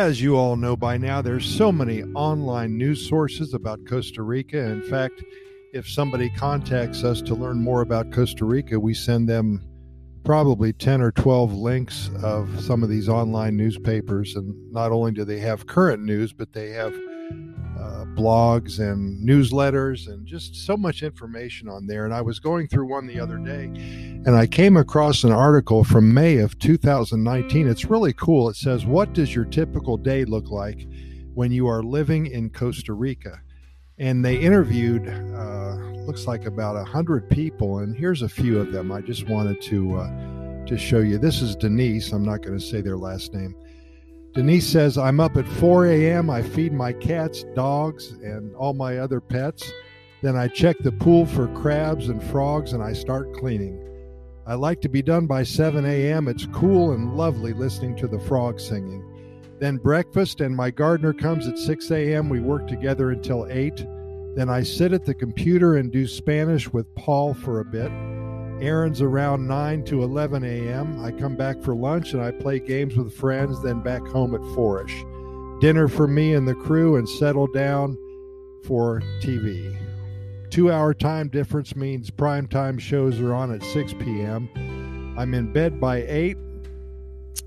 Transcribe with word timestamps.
As 0.00 0.18
you 0.18 0.38
all 0.38 0.56
know 0.56 0.78
by 0.78 0.96
now, 0.96 1.20
there's 1.20 1.44
so 1.44 1.70
many 1.70 2.02
online 2.14 2.78
news 2.78 3.06
sources 3.06 3.52
about 3.52 3.84
Costa 3.86 4.22
Rica. 4.22 4.58
In 4.58 4.82
fact, 4.82 5.22
if 5.74 5.86
somebody 5.86 6.30
contacts 6.30 7.04
us 7.04 7.20
to 7.20 7.34
learn 7.34 7.60
more 7.60 7.82
about 7.82 8.10
Costa 8.10 8.46
Rica, 8.46 8.80
we 8.80 8.94
send 8.94 9.28
them 9.28 9.62
probably 10.24 10.72
10 10.72 11.02
or 11.02 11.12
12 11.12 11.52
links 11.52 12.08
of 12.22 12.64
some 12.64 12.82
of 12.82 12.88
these 12.88 13.10
online 13.10 13.58
newspapers. 13.58 14.36
And 14.36 14.72
not 14.72 14.90
only 14.90 15.12
do 15.12 15.22
they 15.26 15.38
have 15.40 15.66
current 15.66 16.02
news, 16.02 16.32
but 16.32 16.54
they 16.54 16.70
have 16.70 16.94
blogs 18.14 18.78
and 18.80 19.26
newsletters 19.26 20.08
and 20.08 20.26
just 20.26 20.54
so 20.54 20.76
much 20.76 21.02
information 21.02 21.68
on 21.68 21.86
there. 21.86 22.04
And 22.04 22.14
I 22.14 22.20
was 22.20 22.38
going 22.38 22.68
through 22.68 22.88
one 22.88 23.06
the 23.06 23.20
other 23.20 23.38
day 23.38 23.64
and 23.64 24.36
I 24.36 24.46
came 24.46 24.76
across 24.76 25.24
an 25.24 25.32
article 25.32 25.82
from 25.82 26.12
May 26.12 26.38
of 26.38 26.58
2019. 26.58 27.66
It's 27.68 27.86
really 27.86 28.12
cool. 28.12 28.48
It 28.48 28.56
says, 28.56 28.84
What 28.84 29.12
does 29.12 29.34
your 29.34 29.46
typical 29.46 29.96
day 29.96 30.24
look 30.24 30.50
like 30.50 30.86
when 31.34 31.52
you 31.52 31.66
are 31.66 31.82
living 31.82 32.26
in 32.26 32.50
Costa 32.50 32.92
Rica? 32.92 33.40
And 33.98 34.24
they 34.24 34.36
interviewed, 34.36 35.08
uh, 35.08 35.76
looks 36.06 36.26
like 36.26 36.46
about 36.46 36.76
a 36.76 36.84
hundred 36.84 37.28
people, 37.30 37.78
and 37.78 37.96
here's 37.96 38.22
a 38.22 38.28
few 38.28 38.58
of 38.58 38.72
them. 38.72 38.90
I 38.90 39.00
just 39.00 39.28
wanted 39.28 39.60
to 39.62 39.96
uh, 39.96 40.66
to 40.66 40.78
show 40.78 41.00
you. 41.00 41.18
This 41.18 41.42
is 41.42 41.56
Denise. 41.56 42.12
I'm 42.12 42.24
not 42.24 42.42
going 42.42 42.58
to 42.58 42.64
say 42.64 42.80
their 42.80 42.96
last 42.96 43.34
name. 43.34 43.54
Denise 44.32 44.66
says, 44.66 44.96
I'm 44.96 45.18
up 45.18 45.36
at 45.36 45.48
4 45.48 45.86
a.m. 45.86 46.30
I 46.30 46.42
feed 46.42 46.72
my 46.72 46.92
cats, 46.92 47.44
dogs, 47.54 48.12
and 48.22 48.54
all 48.54 48.74
my 48.74 48.98
other 48.98 49.20
pets. 49.20 49.72
Then 50.22 50.36
I 50.36 50.46
check 50.46 50.76
the 50.78 50.92
pool 50.92 51.26
for 51.26 51.48
crabs 51.48 52.08
and 52.08 52.22
frogs 52.22 52.72
and 52.72 52.82
I 52.82 52.92
start 52.92 53.34
cleaning. 53.34 53.84
I 54.46 54.54
like 54.54 54.80
to 54.82 54.88
be 54.88 55.02
done 55.02 55.26
by 55.26 55.42
7 55.42 55.84
a.m. 55.84 56.28
It's 56.28 56.46
cool 56.52 56.92
and 56.92 57.16
lovely 57.16 57.52
listening 57.52 57.96
to 57.96 58.06
the 58.06 58.20
frogs 58.20 58.66
singing. 58.66 59.04
Then 59.58 59.76
breakfast, 59.76 60.40
and 60.40 60.56
my 60.56 60.70
gardener 60.70 61.12
comes 61.12 61.46
at 61.46 61.58
6 61.58 61.90
a.m. 61.90 62.28
We 62.28 62.40
work 62.40 62.66
together 62.66 63.10
until 63.10 63.46
8. 63.50 63.84
Then 64.36 64.48
I 64.48 64.62
sit 64.62 64.92
at 64.92 65.04
the 65.04 65.14
computer 65.14 65.76
and 65.76 65.92
do 65.92 66.06
Spanish 66.06 66.72
with 66.72 66.92
Paul 66.94 67.34
for 67.34 67.60
a 67.60 67.64
bit. 67.64 67.90
Errands 68.62 69.00
around 69.00 69.46
9 69.46 69.84
to 69.84 70.02
11 70.02 70.44
a.m. 70.44 71.02
I 71.04 71.10
come 71.12 71.36
back 71.36 71.62
for 71.62 71.74
lunch 71.74 72.12
and 72.12 72.22
I 72.22 72.30
play 72.30 72.58
games 72.58 72.96
with 72.96 73.14
friends, 73.14 73.62
then 73.62 73.80
back 73.80 74.06
home 74.06 74.34
at 74.34 74.54
4 74.54 74.86
ish. 74.86 75.04
Dinner 75.60 75.88
for 75.88 76.06
me 76.06 76.34
and 76.34 76.46
the 76.46 76.54
crew 76.54 76.96
and 76.96 77.08
settle 77.08 77.46
down 77.46 77.96
for 78.64 79.00
TV. 79.20 79.76
Two 80.50 80.70
hour 80.70 80.92
time 80.92 81.28
difference 81.28 81.76
means 81.76 82.10
prime 82.10 82.46
time 82.46 82.78
shows 82.78 83.20
are 83.20 83.34
on 83.34 83.52
at 83.52 83.62
6 83.62 83.94
p.m. 83.94 84.48
I'm 85.16 85.34
in 85.34 85.52
bed 85.52 85.80
by 85.80 86.02
8, 86.06 86.36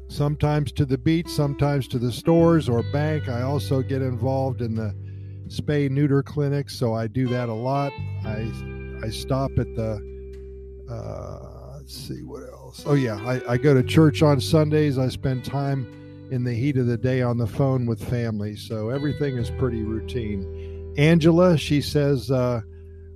sometimes 0.08 0.72
to 0.74 0.86
the 0.86 0.98
beach, 0.98 1.28
sometimes 1.28 1.88
to 1.90 2.00
the 2.00 2.12
stores 2.12 2.70
or 2.70 2.84
bank. 2.92 3.30
I 3.30 3.42
also 3.42 3.82
get 3.82 4.02
involved 4.02 4.62
in 4.62 4.76
the 4.76 4.96
spay 5.48 5.90
neuter 5.90 6.24
clinics, 6.24 6.76
so 6.76 6.94
I 6.94 7.08
do 7.08 7.28
that 7.28 7.50
a 7.50 7.54
lot. 7.54 7.92
I 8.26 8.52
I 9.04 9.10
stop 9.10 9.52
at 9.58 9.76
the 9.76 10.13
uh, 10.90 11.78
let's 11.78 11.96
see 11.96 12.24
what 12.24 12.44
else. 12.44 12.84
Oh 12.86 12.94
yeah, 12.94 13.16
I, 13.26 13.54
I 13.54 13.58
go 13.58 13.74
to 13.74 13.84
church 13.84 14.22
on 14.22 14.40
Sundays. 14.40 14.98
I 14.98 15.10
spend 15.10 15.46
time 15.46 16.28
in 16.32 16.44
the 16.44 16.54
heat 16.54 16.78
of 16.78 16.88
the 16.88 16.98
day 16.98 17.22
on 17.22 17.38
the 17.38 17.48
phone 17.48 17.86
with 17.86 18.04
family, 18.10 18.56
so 18.56 18.90
everything 18.90 19.38
is 19.38 19.52
pretty 19.52 19.84
routine. 19.84 20.94
Angela, 20.98 21.58
she 21.58 21.82
says, 21.82 22.32
uh, 22.32 22.62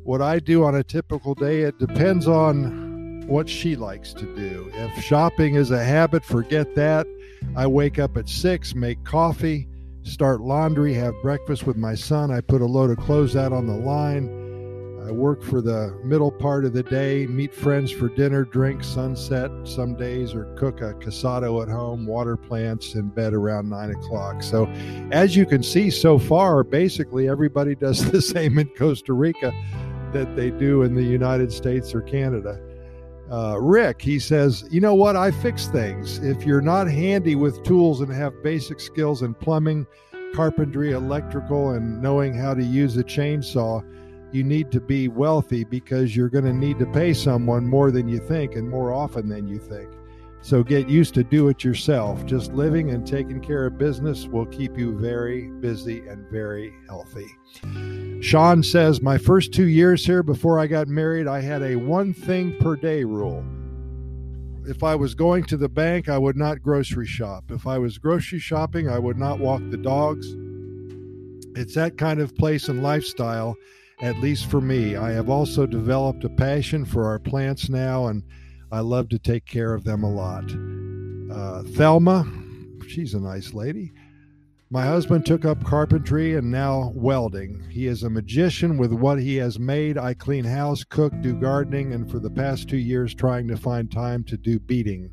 what 0.04 0.22
I 0.22 0.40
do 0.40 0.64
on 0.64 0.76
a 0.76 0.84
typical 0.84 1.34
day, 1.34 1.62
it 1.62 1.80
depends 1.80 2.28
on 2.28 3.26
what 3.28 3.50
she 3.50 3.76
likes 3.76 4.14
to 4.14 4.26
do. 4.36 4.72
If 4.74 5.04
shopping 5.04 5.56
is 5.56 5.72
a 5.72 5.84
habit, 5.84 6.24
forget 6.24 6.76
that. 6.76 7.08
I 7.56 7.68
wake 7.68 8.00
up 8.00 8.18
at 8.18 8.30
six, 8.30 8.74
make 8.74 9.04
coffee, 9.04 9.68
start 10.04 10.42
laundry, 10.42 10.94
have 10.94 11.14
breakfast 11.22 11.68
with 11.68 11.78
my 11.78 11.96
son. 11.96 12.32
I 12.32 12.42
put 12.42 12.62
a 12.62 12.66
load 12.66 12.90
of 12.90 12.98
clothes 12.98 13.36
out 13.36 13.52
on 13.52 13.68
the 13.68 13.76
line 13.76 14.37
I 15.08 15.12
work 15.12 15.42
for 15.42 15.62
the 15.62 15.98
middle 16.04 16.32
part 16.32 16.66
of 16.66 16.74
the 16.74 16.84
day, 16.84 17.26
meet 17.28 17.54
friends 17.54 17.92
for 17.92 18.10
dinner, 18.10 18.44
drink, 18.44 18.84
sunset 18.84 19.50
some 19.64 19.96
days, 19.96 20.34
or 20.34 20.54
cook 20.58 20.82
a 20.82 20.96
casado 20.96 21.62
at 21.62 21.70
home, 21.70 22.06
water 22.06 22.36
plants 22.36 22.94
in 22.96 23.08
bed 23.08 23.34
around 23.34 23.70
nine 23.70 23.92
o'clock. 23.92 24.44
So, 24.44 24.66
as 25.12 25.34
you 25.34 25.46
can 25.46 25.64
see 25.64 25.92
so 25.92 26.20
far, 26.20 26.62
basically 26.62 27.30
everybody 27.30 27.74
does 27.88 28.12
the 28.12 28.22
same 28.22 28.60
in 28.60 28.68
Costa 28.70 29.14
Rica 29.14 29.54
that 30.12 30.36
they 30.36 30.52
do 30.52 30.82
in 30.82 30.94
the 30.94 31.04
United 31.04 31.54
States 31.54 31.96
or 31.96 32.02
Canada. 32.02 32.60
Uh, 33.32 33.58
Rick, 33.62 34.02
he 34.02 34.20
says, 34.20 34.68
You 34.70 34.82
know 34.82 34.96
what? 34.96 35.16
I 35.16 35.32
fix 35.32 35.68
things. 35.68 36.18
If 36.20 36.46
you're 36.46 36.60
not 36.60 36.90
handy 36.90 37.36
with 37.36 37.64
tools 37.64 38.02
and 38.02 38.12
have 38.12 38.44
basic 38.44 38.82
skills 38.82 39.22
in 39.22 39.36
plumbing, 39.36 39.88
carpentry, 40.34 40.92
electrical, 40.92 41.72
and 41.72 42.02
knowing 42.02 42.34
how 42.34 42.54
to 42.54 42.64
use 42.64 42.98
a 42.98 43.04
chainsaw, 43.06 43.86
you 44.32 44.44
need 44.44 44.72
to 44.72 44.82
be 44.82 45.08
wealthy 45.08 45.64
because 45.64 46.16
you're 46.16 46.30
going 46.30 46.46
to 46.46 46.54
need 46.54 46.80
to 46.80 46.86
pay 46.88 47.14
someone 47.14 47.66
more 47.66 47.92
than 47.92 48.08
you 48.08 48.20
think 48.20 48.56
and 48.56 48.70
more 48.70 48.94
often 48.94 49.30
than 49.30 49.48
you 49.48 49.60
think. 49.60 49.90
So 50.42 50.64
get 50.64 50.88
used 50.88 51.14
to 51.16 51.24
do 51.24 51.50
it 51.50 51.64
yourself. 51.64 52.26
Just 52.26 52.54
living 52.54 52.92
and 52.92 53.06
taking 53.06 53.42
care 53.42 53.66
of 53.66 53.78
business 53.78 54.28
will 54.28 54.46
keep 54.46 54.78
you 54.78 54.98
very 54.98 55.48
busy 55.48 56.08
and 56.08 56.26
very 56.30 56.74
healthy. 56.88 57.28
Sean 58.22 58.64
says, 58.64 59.02
My 59.02 59.18
first 59.18 59.54
two 59.54 59.68
years 59.68 60.06
here 60.06 60.24
before 60.24 60.60
I 60.60 60.68
got 60.68 60.88
married, 60.88 61.28
I 61.28 61.42
had 61.42 61.64
a 61.64 61.76
one 61.76 62.14
thing 62.14 62.56
per 62.60 62.76
day 62.76 63.04
rule. 63.04 63.44
If 64.66 64.84
I 64.84 64.96
was 64.96 65.16
going 65.16 65.46
to 65.46 65.58
the 65.58 65.70
bank, 65.70 66.08
I 66.10 66.18
would 66.18 66.38
not 66.38 66.62
grocery 66.62 67.08
shop. 67.08 67.52
If 67.52 67.66
I 67.66 67.78
was 67.78 67.98
grocery 67.98 68.40
shopping, 68.40 68.90
I 68.90 69.00
would 69.00 69.18
not 69.18 69.40
walk 69.40 69.62
the 69.70 69.78
dogs. 69.78 70.36
It's 71.56 71.74
that 71.76 71.98
kind 71.98 72.20
of 72.20 72.36
place 72.36 72.70
and 72.70 72.84
lifestyle 72.84 73.56
at 74.00 74.20
least 74.20 74.50
for 74.50 74.62
me. 74.62 74.96
I 74.96 75.12
have 75.12 75.30
also 75.30 75.66
developed 75.66 76.24
a 76.24 76.30
passion 76.30 76.86
for 76.86 77.06
our 77.06 77.20
plants 77.20 77.70
now, 77.70 78.08
and 78.08 78.24
I 78.72 78.82
love 78.82 79.10
to 79.10 79.20
take 79.20 79.46
care 79.46 79.74
of 79.74 79.84
them 79.84 80.04
a 80.04 80.12
lot. 80.12 80.46
Uh, 81.32 81.64
Thelma, 81.76 82.26
she's 82.88 83.14
a 83.14 83.20
nice 83.20 83.54
lady. 83.54 83.94
My 84.70 84.86
husband 84.86 85.26
took 85.26 85.46
up 85.46 85.64
carpentry 85.64 86.36
and 86.36 86.52
now 86.52 86.92
welding. 86.94 87.64
He 87.70 87.88
is 87.88 88.04
a 88.04 88.10
magician 88.10 88.78
with 88.78 88.92
what 88.92 89.18
he 89.18 89.38
has 89.38 89.58
made. 89.58 89.98
I 89.98 90.14
clean 90.14 90.44
house, 90.44 90.84
cook, 90.84 91.14
do 91.22 91.34
gardening, 91.34 91.94
and 91.94 92.12
for 92.12 92.20
the 92.20 92.30
past 92.30 92.68
two 92.68 92.78
years, 92.78 93.16
trying 93.16 93.48
to 93.48 93.56
find 93.56 93.90
time 93.90 94.26
to 94.26 94.36
do 94.36 94.60
beading. 94.60 95.10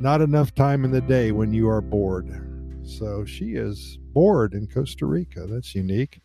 Not 0.00 0.20
enough 0.20 0.54
time 0.54 0.84
in 0.84 0.90
the 0.90 1.00
day 1.00 1.32
when 1.32 1.54
you 1.54 1.68
are 1.68 1.80
bored. 1.80 2.28
So 2.82 3.24
she 3.24 3.54
is 3.54 3.98
bored 4.12 4.52
in 4.52 4.66
Costa 4.66 5.06
Rica. 5.06 5.46
That's 5.46 5.74
unique. 5.74 6.20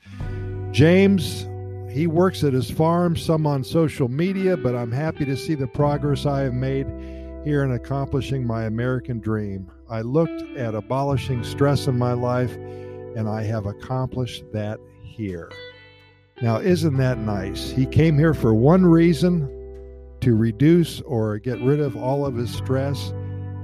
James, 0.72 1.48
he 1.92 2.08
works 2.08 2.44
at 2.44 2.54
his 2.54 2.70
farm, 2.70 3.16
some 3.16 3.48
on 3.48 3.64
social 3.64 4.08
media, 4.08 4.56
but 4.56 4.76
I'm 4.76 4.92
happy 4.92 5.26
to 5.26 5.36
see 5.36 5.56
the 5.56 5.68
progress 5.68 6.26
I 6.26 6.42
have 6.42 6.54
made 6.54 6.88
here 7.44 7.64
in 7.64 7.72
accomplishing 7.72 8.46
my 8.46 8.66
American 8.66 9.20
dream. 9.20 9.72
I 9.90 10.02
looked 10.02 10.42
at 10.58 10.76
abolishing 10.76 11.44
stress 11.44 11.88
in 11.88 11.98
my 11.98 12.14
life, 12.14 12.54
and 13.16 13.28
I 13.28 13.44
have 13.44 13.66
accomplished 13.66 14.44
that 14.54 14.80
here. 15.02 15.52
Now, 16.42 16.58
isn't 16.58 16.98
that 16.98 17.18
nice? 17.18 17.72
He 17.72 17.86
came 17.86 18.18
here 18.18 18.34
for 18.34 18.54
one 18.54 18.86
reason 18.86 19.48
to 20.22 20.36
reduce 20.36 21.02
or 21.02 21.38
get 21.40 21.62
rid 21.62 21.80
of 21.80 21.98
all 21.98 22.26
of 22.26 22.36
his 22.36 22.54
stress, 22.54 23.10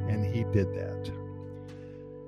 and 0.09 0.25
he 0.25 0.43
did 0.45 0.73
that. 0.73 1.11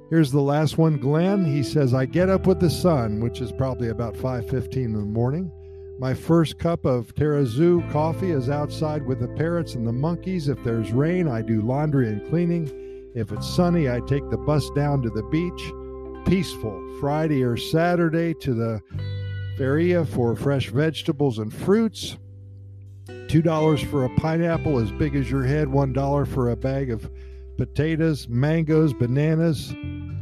Here's 0.09 0.31
the 0.31 0.41
last 0.41 0.77
one, 0.77 0.97
Glenn. 0.97 1.43
He 1.43 1.63
says, 1.63 1.93
I 1.93 2.05
get 2.05 2.29
up 2.29 2.47
with 2.47 2.61
the 2.61 2.69
sun, 2.69 3.19
which 3.19 3.41
is 3.41 3.51
probably 3.51 3.89
about 3.89 4.15
5:15 4.15 4.85
in 4.85 4.93
the 4.93 4.99
morning. 4.99 5.51
My 5.99 6.13
first 6.13 6.59
cup 6.59 6.85
of 6.85 7.15
Tarrazú 7.15 7.91
coffee 7.91 8.29
is 8.29 8.51
outside 8.51 9.03
with 9.03 9.19
the 9.19 9.29
parrots 9.29 9.73
and 9.73 9.87
the 9.87 9.91
monkeys. 9.91 10.47
If 10.47 10.63
there's 10.63 10.91
rain, 10.91 11.27
I 11.27 11.41
do 11.41 11.63
laundry 11.63 12.07
and 12.07 12.27
cleaning. 12.29 12.69
If 13.15 13.31
it's 13.31 13.49
sunny, 13.49 13.89
I 13.89 14.01
take 14.01 14.29
the 14.29 14.37
bus 14.37 14.69
down 14.75 15.01
to 15.01 15.09
the 15.09 15.23
beach. 15.23 16.29
Peaceful. 16.29 16.99
Friday 16.99 17.41
or 17.41 17.57
Saturday 17.57 18.35
to 18.35 18.53
the 18.53 18.79
feria 19.57 20.05
for 20.05 20.35
fresh 20.35 20.69
vegetables 20.69 21.39
and 21.39 21.51
fruits. 21.51 22.17
$2 23.07 23.89
for 23.89 24.05
a 24.05 24.15
pineapple 24.17 24.77
as 24.77 24.91
big 24.91 25.15
as 25.15 25.31
your 25.31 25.45
head, 25.45 25.67
$1 25.67 26.27
for 26.27 26.51
a 26.51 26.55
bag 26.55 26.91
of 26.91 27.09
potatoes, 27.57 28.29
mangoes, 28.29 28.93
bananas, 28.93 29.73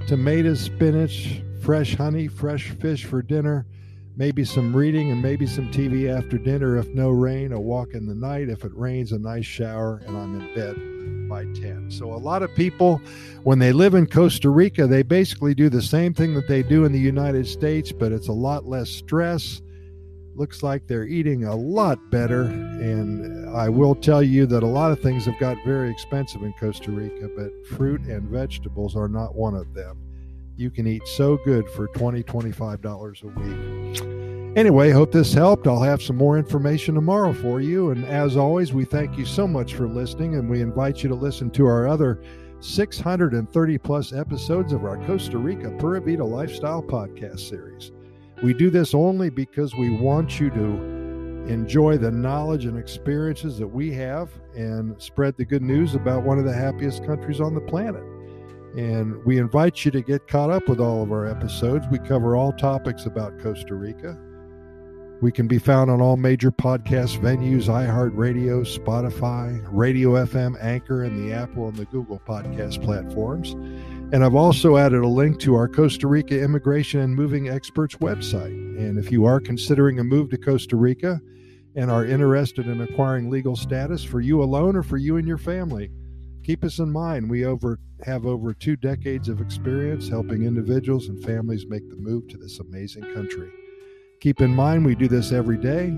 tomatoes, 0.08 0.62
spinach, 0.62 1.42
fresh 1.62 1.96
honey, 1.96 2.30
fresh 2.30 2.70
fish 2.70 3.04
for 3.04 3.22
dinner 3.22 3.66
maybe 4.16 4.46
some 4.46 4.76
reading 4.76 5.12
and 5.12 5.22
maybe 5.22 5.46
some 5.46 5.72
TV 5.72 6.10
after 6.10 6.38
dinner. 6.38 6.78
If 6.78 6.88
no 6.90 7.10
rain, 7.10 7.52
a 7.52 7.60
walk 7.60 7.94
in 7.94 8.06
the 8.06 8.16
night. 8.16 8.50
If 8.50 8.64
it 8.64 8.76
rains, 8.76 9.12
a 9.12 9.20
nice 9.20 9.46
shower, 9.46 10.02
and 10.06 10.18
I'm 10.18 10.40
in 10.40 10.56
bed 10.56 11.30
by 11.30 11.46
10. 11.60 11.92
So, 11.92 12.14
a 12.14 12.16
lot 12.16 12.44
of 12.44 12.54
people, 12.56 13.02
when 13.44 13.60
they 13.60 13.72
live 13.72 13.94
in 13.94 14.08
Costa 14.08 14.50
Rica, 14.50 14.88
they 14.88 15.04
basically 15.04 15.54
do 15.54 15.70
the 15.70 15.82
same 15.82 16.14
thing 16.14 16.34
that 16.36 16.48
they 16.48 16.64
do 16.64 16.86
in 16.86 16.92
the 16.92 17.00
United 17.00 17.48
States, 17.48 17.92
but 17.92 18.12
it's 18.12 18.28
a 18.28 18.34
lot 18.34 18.66
less 18.66 18.90
stress. 18.90 19.62
Looks 20.36 20.64
like 20.64 20.86
they're 20.88 21.06
eating 21.06 21.46
a 21.46 21.56
lot 21.56 21.98
better. 22.12 22.44
And 22.44 23.50
I 23.56 23.70
will 23.70 23.96
tell 23.96 24.22
you 24.22 24.46
that 24.48 24.64
a 24.64 24.68
lot 24.68 24.92
of 24.92 25.00
things 25.00 25.26
have 25.26 25.40
got 25.40 25.58
very 25.66 25.90
expensive 25.90 26.44
in 26.44 26.54
Costa 26.60 26.92
Rica, 26.92 27.30
but 27.38 27.52
fruit 27.68 28.02
and 28.02 28.30
vegetables 28.30 28.98
are 28.98 29.08
not 29.08 29.34
one 29.36 29.56
of 29.56 29.74
them. 29.74 29.98
You 30.58 30.72
can 30.72 30.88
eat 30.88 31.08
so 31.08 31.38
good 31.44 31.70
for 31.70 31.88
$20, 31.90 32.24
$25 32.24 33.24
a 33.24 33.28
week. 33.40 33.75
Anyway, 34.56 34.90
hope 34.90 35.12
this 35.12 35.34
helped. 35.34 35.68
I'll 35.68 35.82
have 35.82 36.02
some 36.02 36.16
more 36.16 36.38
information 36.38 36.96
tomorrow 36.96 37.34
for 37.34 37.60
you. 37.60 37.90
And 37.90 38.06
as 38.06 38.38
always, 38.38 38.72
we 38.72 38.86
thank 38.86 39.18
you 39.18 39.26
so 39.26 39.46
much 39.46 39.74
for 39.74 39.86
listening, 39.86 40.36
and 40.36 40.50
we 40.50 40.62
invite 40.62 41.04
you 41.04 41.10
to 41.10 41.16
listen 41.16 41.52
to 41.52 41.66
our 41.66 41.90
other 41.90 42.22
630 42.62 43.78
plus 43.80 44.14
episodes 44.14 44.72
of 44.72 44.86
our 44.86 44.96
Costa 45.06 45.38
Rica 45.38 45.72
Pura 45.72 46.00
Vida 46.00 46.24
Lifestyle 46.24 46.82
podcast 46.82 47.42
series. 47.42 47.92
We 48.44 48.54
do 48.54 48.70
this 48.70 48.94
only 48.94 49.30
because 49.30 49.76
we 49.76 49.90
want 49.90 50.40
you 50.40 50.50
to 50.52 50.96
enjoy 51.52 51.98
the 51.98 52.12
knowledge 52.12 52.64
and 52.64 52.80
experiences 52.80 53.58
that 53.60 53.68
we 53.68 53.92
have 53.92 54.30
and 54.56 55.00
spread 55.02 55.36
the 55.36 55.44
good 55.44 55.64
news 55.64 55.96
about 55.96 56.24
one 56.24 56.40
of 56.40 56.46
the 56.46 56.54
happiest 56.54 57.06
countries 57.06 57.42
on 57.42 57.56
the 57.56 57.62
planet. 57.62 58.04
And 58.78 59.22
we 59.26 59.38
invite 59.38 59.84
you 59.84 59.92
to 59.92 60.02
get 60.02 60.28
caught 60.28 60.50
up 60.50 60.70
with 60.70 60.80
all 60.80 61.04
of 61.04 61.12
our 61.12 61.26
episodes. 61.26 61.86
We 61.92 62.00
cover 62.00 62.38
all 62.38 62.54
topics 62.54 63.06
about 63.06 63.38
Costa 63.42 63.76
Rica. 63.76 64.18
We 65.22 65.32
can 65.32 65.48
be 65.48 65.60
found 65.60 65.90
on 65.90 66.02
all 66.02 66.18
major 66.18 66.52
podcast 66.52 67.20
venues 67.22 67.68
iHeartRadio, 67.68 68.66
Spotify, 68.66 69.66
Radio 69.72 70.12
FM, 70.12 70.62
Anchor, 70.62 71.04
and 71.04 71.18
the 71.18 71.34
Apple 71.34 71.70
and 71.70 71.78
the 71.78 71.86
Google 71.86 72.20
podcast 72.20 72.84
platforms. 72.84 73.54
And 74.14 74.26
I've 74.26 74.36
also 74.36 74.76
added 74.76 75.02
a 75.02 75.08
link 75.08 75.40
to 75.40 75.56
our 75.56 75.70
Costa 75.70 76.08
Rica 76.08 76.40
Immigration 76.40 77.00
and 77.00 77.16
Moving 77.16 77.48
Experts 77.48 77.96
website. 77.96 78.54
And 78.78 79.00
if 79.00 79.10
you 79.10 79.24
are 79.24 79.40
considering 79.40 80.00
a 80.00 80.04
move 80.04 80.30
to 80.32 80.38
Costa 80.38 80.76
Rica 80.76 81.22
and 81.76 81.90
are 81.90 82.06
interested 82.06 82.68
in 82.68 82.82
acquiring 82.82 83.30
legal 83.30 83.56
status 83.56 84.04
for 84.04 84.20
you 84.20 84.44
alone 84.44 84.76
or 84.76 84.84
for 84.84 84.98
you 84.98 85.16
and 85.16 85.28
your 85.28 85.38
family, 85.38 85.90
keep 86.44 86.62
us 86.66 86.80
in 86.80 86.92
mind. 86.92 87.30
We 87.30 87.46
over 87.46 87.80
have 88.06 88.26
over 88.26 88.54
two 88.54 88.76
decades 88.76 89.30
of 89.30 89.40
experience 89.40 90.10
helping 90.10 90.44
individuals 90.44 91.08
and 91.08 91.24
families 91.24 91.66
make 91.68 91.90
the 91.90 91.96
move 91.96 92.28
to 92.28 92.38
this 92.38 92.60
amazing 92.60 93.14
country. 93.14 93.50
Keep 94.22 94.42
in 94.42 94.56
mind, 94.56 94.86
we 94.86 94.96
do 94.96 95.08
this 95.08 95.32
every 95.32 95.58
day, 95.58 95.94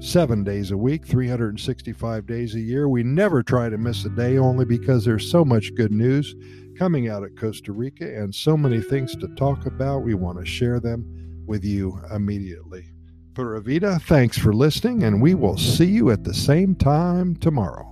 seven 0.00 0.44
days 0.44 0.70
a 0.72 0.76
week, 0.76 1.06
365 1.06 2.26
days 2.26 2.54
a 2.54 2.60
year. 2.60 2.88
We 2.88 3.02
never 3.02 3.42
try 3.42 3.68
to 3.68 3.78
miss 3.78 4.04
a 4.04 4.10
day 4.10 4.36
only 4.36 4.64
because 4.64 5.04
there's 5.04 5.30
so 5.30 5.44
much 5.44 5.74
good 5.74 5.92
news 5.92 6.34
coming 6.78 7.08
out 7.08 7.22
at 7.22 7.36
Costa 7.36 7.72
Rica 7.72 8.04
and 8.04 8.34
so 8.34 8.56
many 8.56 8.80
things 8.80 9.14
to 9.16 9.28
talk 9.36 9.66
about. 9.66 10.00
We 10.02 10.14
want 10.14 10.38
to 10.38 10.44
share 10.44 10.80
them 10.80 11.44
with 11.46 11.64
you 11.64 12.00
immediately. 12.12 12.86
Pura 13.34 13.62
thanks 14.00 14.36
for 14.36 14.52
listening, 14.52 15.04
and 15.04 15.22
we 15.22 15.34
will 15.34 15.56
see 15.56 15.86
you 15.86 16.10
at 16.10 16.24
the 16.24 16.34
same 16.34 16.74
time 16.74 17.34
tomorrow. 17.36 17.91